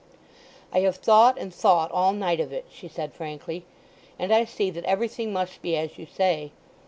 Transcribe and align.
"I 0.73 0.79
have 0.79 0.95
thought 0.95 1.37
and 1.37 1.53
thought 1.53 1.91
all 1.91 2.11
night 2.11 2.39
of 2.39 2.51
it," 2.51 2.65
she 2.71 2.87
said 2.87 3.13
frankly. 3.13 3.65
"And 4.17 4.33
I 4.33 4.45
see 4.45 4.71
that 4.71 4.85
everything 4.85 5.31
must 5.31 5.61
be 5.61 5.77
as 5.77 5.95
you 5.99 6.07
say. 6.07 6.51